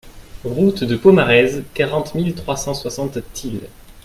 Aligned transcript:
Route 0.45 0.83
de 0.83 0.95
Pomarez, 0.97 1.63
quarante 1.75 2.15
mille 2.15 2.33
trois 2.33 2.57
cent 2.57 2.73
soixante 2.73 3.19
Tilh 3.33 3.61